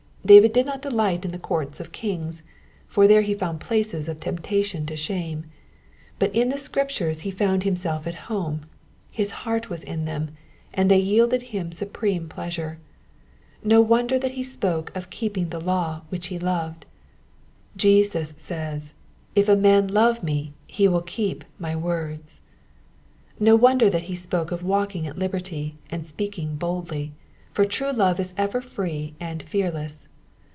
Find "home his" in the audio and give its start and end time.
8.29-9.31